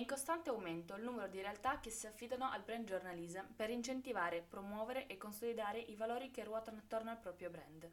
[0.00, 4.40] in costante aumento il numero di realtà che si affidano al brand journalism per incentivare,
[4.40, 7.86] promuovere e consolidare i valori che ruotano attorno al proprio brand.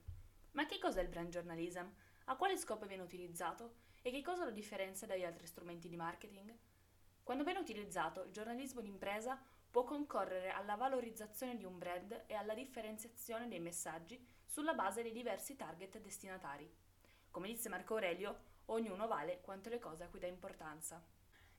[0.51, 1.85] Ma che cos'è il brand journalism?
[2.25, 3.73] A quale scopo viene utilizzato?
[4.01, 6.55] E che cosa lo differenzia dagli altri strumenti di marketing?
[7.23, 9.37] Quando ben utilizzato, il giornalismo d'impresa
[9.69, 15.11] può concorrere alla valorizzazione di un brand e alla differenziazione dei messaggi sulla base dei
[15.11, 16.73] diversi target destinatari.
[17.31, 21.15] Come disse Marco Aurelio, ognuno vale quanto le cose a cui dà importanza.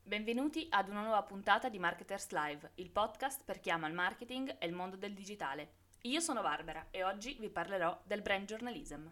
[0.08, 4.56] Benvenuti ad una nuova puntata di Marketers Live, il podcast per chi ama il marketing
[4.58, 5.72] e il mondo del digitale.
[6.04, 9.06] Io sono Barbara e oggi vi parlerò del brand journalism.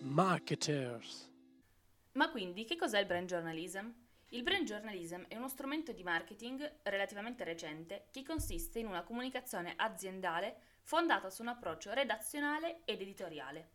[0.00, 1.30] Marketers.
[2.14, 3.88] Ma quindi che cos'è il brand journalism?
[4.30, 9.74] Il brand journalism è uno strumento di marketing relativamente recente che consiste in una comunicazione
[9.76, 13.70] aziendale fondata su un approccio redazionale ed editoriale.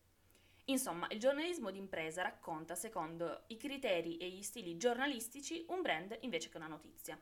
[0.66, 6.50] Insomma, il giornalismo d'impresa racconta, secondo i criteri e gli stili giornalistici, un brand invece
[6.50, 7.20] che una notizia.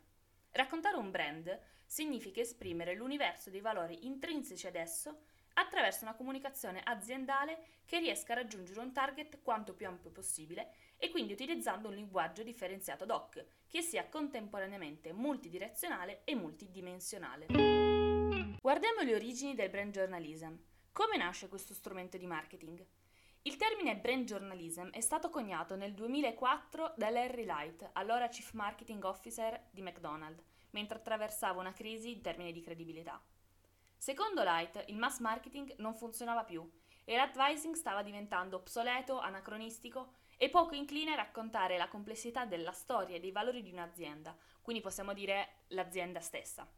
[0.52, 5.22] Raccontare un brand significa esprimere l'universo dei valori intrinseci ad esso
[5.54, 11.10] attraverso una comunicazione aziendale che riesca a raggiungere un target quanto più ampio possibile e
[11.10, 17.97] quindi utilizzando un linguaggio differenziato ad hoc, che sia contemporaneamente multidirezionale e multidimensionale.
[18.68, 20.54] Guardiamo le origini del brand journalism.
[20.92, 22.86] Come nasce questo strumento di marketing?
[23.44, 29.02] Il termine brand journalism è stato coniato nel 2004 da Larry Light, allora Chief Marketing
[29.06, 33.24] Officer di McDonald's, mentre attraversava una crisi in termini di credibilità.
[33.96, 36.70] Secondo Light, il mass marketing non funzionava più
[37.06, 43.16] e l'advising stava diventando obsoleto, anacronistico e poco incline a raccontare la complessità della storia
[43.16, 46.70] e dei valori di un'azienda, quindi possiamo dire l'azienda stessa.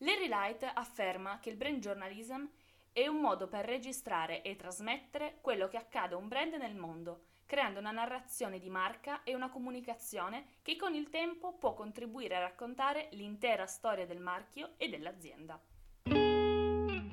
[0.00, 2.44] Larry Light afferma che il brand journalism
[2.92, 7.28] è un modo per registrare e trasmettere quello che accade a un brand nel mondo,
[7.46, 12.40] creando una narrazione di marca e una comunicazione che con il tempo può contribuire a
[12.40, 15.58] raccontare l'intera storia del marchio e dell'azienda.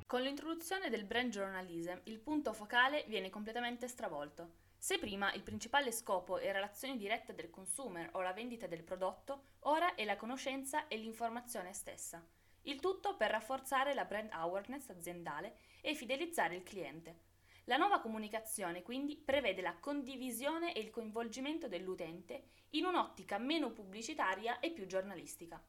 [0.06, 4.56] Con l'introduzione del brand journalism il punto focale viene completamente stravolto.
[4.78, 9.44] Se prima il principale scopo era l'azione diretta del consumer o la vendita del prodotto,
[9.62, 12.22] ora è la conoscenza e l'informazione stessa.
[12.64, 17.32] Il tutto per rafforzare la brand awareness aziendale e fidelizzare il cliente.
[17.66, 24.60] La nuova comunicazione quindi prevede la condivisione e il coinvolgimento dell'utente in un'ottica meno pubblicitaria
[24.60, 25.62] e più giornalistica.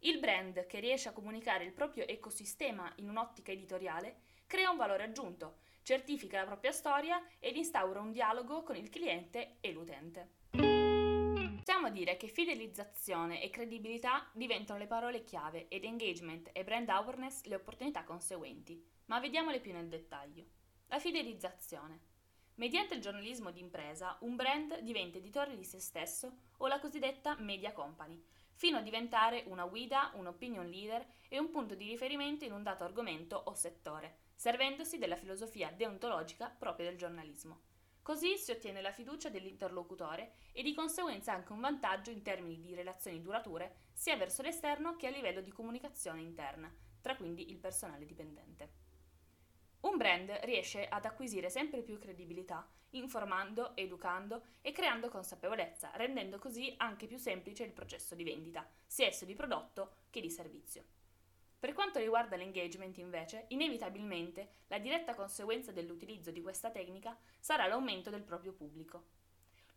[0.00, 5.02] Il brand che riesce a comunicare il proprio ecosistema in un'ottica editoriale crea un valore
[5.02, 10.44] aggiunto, certifica la propria storia ed instaura un dialogo con il cliente e l'utente.
[11.66, 17.42] Possiamo dire che fidelizzazione e credibilità diventano le parole chiave ed engagement e brand awareness
[17.42, 20.44] le opportunità conseguenti, ma vediamole più nel dettaglio.
[20.86, 21.98] La fidelizzazione.
[22.54, 27.72] Mediante il giornalismo d'impresa, un brand diventa editore di se stesso o la cosiddetta media
[27.72, 32.52] company, fino a diventare una guida, un opinion leader e un punto di riferimento in
[32.52, 37.74] un dato argomento o settore, servendosi della filosofia deontologica propria del giornalismo.
[38.06, 42.72] Così si ottiene la fiducia dell'interlocutore e di conseguenza anche un vantaggio in termini di
[42.72, 48.06] relazioni durature sia verso l'esterno che a livello di comunicazione interna, tra quindi il personale
[48.06, 48.70] dipendente.
[49.80, 56.72] Un brand riesce ad acquisire sempre più credibilità, informando, educando e creando consapevolezza, rendendo così
[56.76, 60.84] anche più semplice il processo di vendita, sia esso di prodotto che di servizio.
[61.58, 68.10] Per quanto riguarda l'engagement, invece, inevitabilmente la diretta conseguenza dell'utilizzo di questa tecnica sarà l'aumento
[68.10, 69.24] del proprio pubblico.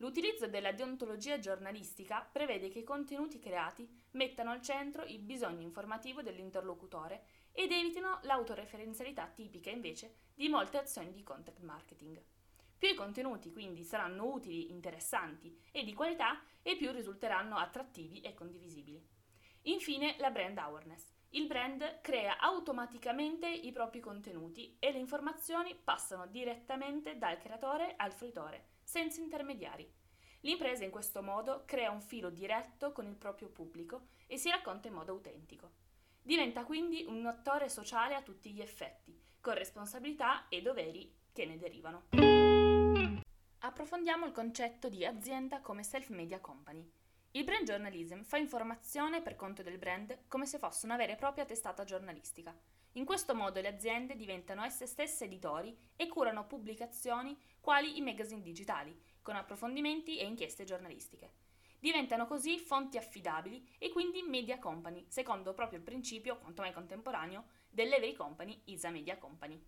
[0.00, 6.22] L'utilizzo della deontologia giornalistica prevede che i contenuti creati mettano al centro il bisogno informativo
[6.22, 12.22] dell'interlocutore ed evitino l'autoreferenzialità tipica invece di molte azioni di content marketing.
[12.78, 18.32] Più i contenuti quindi saranno utili, interessanti e di qualità e più risulteranno attrattivi e
[18.32, 19.06] condivisibili.
[19.64, 21.19] Infine la brand awareness.
[21.34, 28.12] Il brand crea automaticamente i propri contenuti e le informazioni passano direttamente dal creatore al
[28.12, 29.88] fruitore, senza intermediari.
[30.40, 34.88] L'impresa in questo modo crea un filo diretto con il proprio pubblico e si racconta
[34.88, 35.70] in modo autentico.
[36.20, 41.58] Diventa quindi un attore sociale a tutti gli effetti, con responsabilità e doveri che ne
[41.58, 42.06] derivano.
[43.60, 46.90] Approfondiamo il concetto di azienda come self-media company.
[47.32, 51.16] Il brand journalism fa informazione per conto del brand come se fosse una vera e
[51.16, 52.52] propria testata giornalistica.
[52.94, 58.42] In questo modo le aziende diventano esse stesse editori e curano pubblicazioni quali i magazine
[58.42, 61.34] digitali, con approfondimenti e inchieste giornalistiche.
[61.78, 67.44] Diventano così fonti affidabili e quindi media company, secondo proprio il principio, quanto mai contemporaneo,
[67.68, 69.66] dell'Every Company is a media company.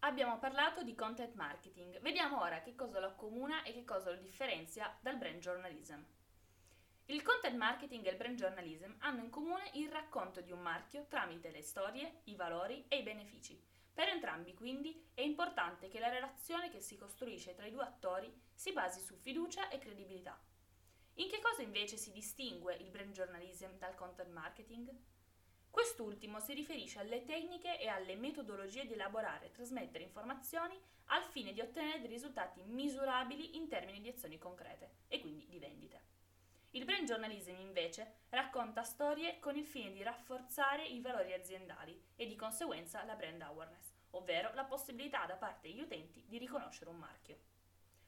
[0.00, 4.16] Abbiamo parlato di content marketing, vediamo ora che cosa lo accomuna e che cosa lo
[4.16, 6.02] differenzia dal brand journalism.
[7.08, 11.04] Il content marketing e il brand journalism hanno in comune il racconto di un marchio
[11.06, 13.62] tramite le storie, i valori e i benefici.
[13.92, 18.32] Per entrambi quindi è importante che la relazione che si costruisce tra i due attori
[18.54, 20.40] si basi su fiducia e credibilità.
[21.16, 24.90] In che cosa invece si distingue il brand journalism dal content marketing?
[25.68, 31.52] Quest'ultimo si riferisce alle tecniche e alle metodologie di elaborare e trasmettere informazioni al fine
[31.52, 36.12] di ottenere dei risultati misurabili in termini di azioni concrete e quindi di vendite.
[36.74, 42.26] Il brand journalism invece racconta storie con il fine di rafforzare i valori aziendali e
[42.26, 46.96] di conseguenza la brand awareness, ovvero la possibilità da parte degli utenti di riconoscere un
[46.96, 47.38] marchio.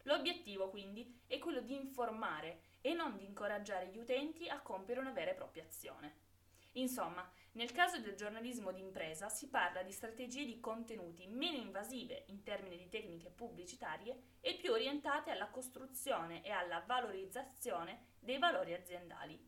[0.03, 5.13] L'obiettivo quindi è quello di informare e non di incoraggiare gli utenti a compiere una
[5.13, 6.26] vera e propria azione.
[6.77, 12.43] Insomma, nel caso del giornalismo d'impresa si parla di strategie di contenuti meno invasive in
[12.43, 19.39] termini di tecniche pubblicitarie e più orientate alla costruzione e alla valorizzazione dei valori aziendali.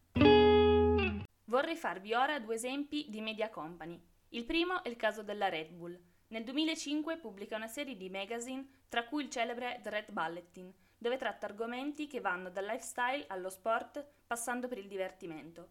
[1.45, 4.01] Vorrei farvi ora due esempi di media company.
[4.31, 5.99] Il primo è il caso della Red Bull.
[6.29, 11.17] Nel 2005 pubblica una serie di magazine, tra cui il celebre The Red Bulletin, dove
[11.17, 15.71] tratta argomenti che vanno dal lifestyle allo sport, passando per il divertimento.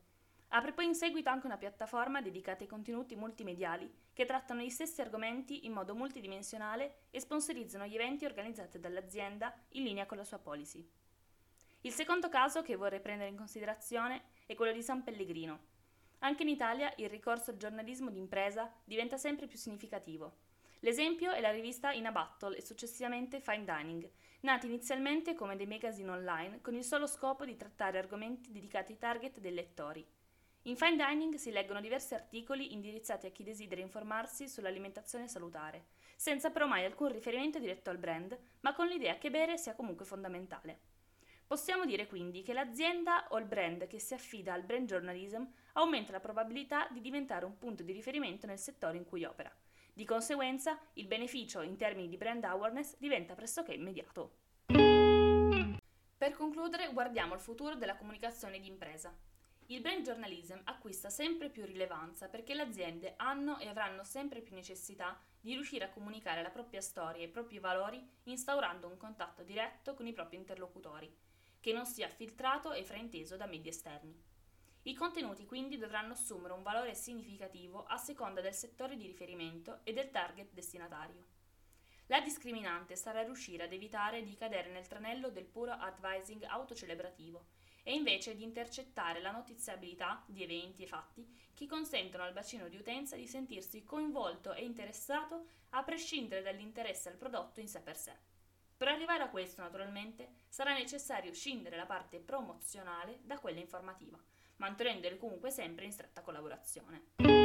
[0.50, 5.02] Apre poi in seguito anche una piattaforma dedicata ai contenuti multimediali che trattano gli stessi
[5.02, 10.40] argomenti in modo multidimensionale e sponsorizzano gli eventi organizzati dall'azienda in linea con la sua
[10.40, 10.90] policy.
[11.82, 15.76] Il secondo caso che vorrei prendere in considerazione è quello di San Pellegrino.
[16.20, 20.46] Anche in Italia il ricorso al giornalismo d'impresa diventa sempre più significativo.
[20.80, 24.10] L'esempio è la rivista In a Battle e successivamente Fine Dining,
[24.42, 28.98] nati inizialmente come dei magazine online con il solo scopo di trattare argomenti dedicati ai
[28.98, 30.06] target dei lettori.
[30.68, 35.86] In Fine Dining si leggono diversi articoli indirizzati a chi desidera informarsi sull'alimentazione salutare,
[36.18, 40.04] senza però mai alcun riferimento diretto al brand, ma con l'idea che bere sia comunque
[40.04, 40.80] fondamentale.
[41.48, 45.42] Possiamo dire quindi che l'azienda o il brand che si affida al brand journalism
[45.74, 49.50] aumenta la probabilità di diventare un punto di riferimento nel settore in cui opera.
[49.94, 54.40] Di conseguenza, il beneficio in termini di brand awareness diventa pressoché immediato.
[56.18, 59.18] Per concludere, guardiamo il futuro della comunicazione di impresa.
[59.70, 64.56] Il brand journalism acquista sempre più rilevanza perché le aziende hanno e avranno sempre più
[64.56, 69.44] necessità di riuscire a comunicare la propria storia e i propri valori instaurando un contatto
[69.44, 71.14] diretto con i propri interlocutori,
[71.60, 74.18] che non sia filtrato e frainteso da media esterni.
[74.84, 79.92] I contenuti quindi dovranno assumere un valore significativo a seconda del settore di riferimento e
[79.92, 81.26] del target destinatario.
[82.06, 87.57] La discriminante sarà riuscire ad evitare di cadere nel tranello del puro advising autocelebrativo
[87.88, 92.76] e invece di intercettare la notiziabilità di eventi e fatti che consentono al bacino di
[92.76, 98.12] utenza di sentirsi coinvolto e interessato a prescindere dall'interesse al prodotto in sé per sé.
[98.76, 104.22] Per arrivare a questo, naturalmente, sarà necessario scindere la parte promozionale da quella informativa,
[104.58, 107.37] mantenendole comunque sempre in stretta collaborazione.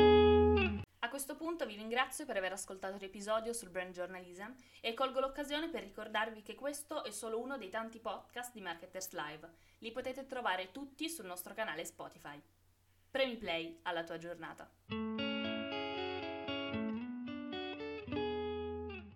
[1.04, 5.68] A questo punto vi ringrazio per aver ascoltato l'episodio sul brand journalism e colgo l'occasione
[5.68, 9.50] per ricordarvi che questo è solo uno dei tanti podcast di Marketers Live.
[9.78, 12.40] Li potete trovare tutti sul nostro canale Spotify.
[13.10, 14.70] Premi play alla tua giornata.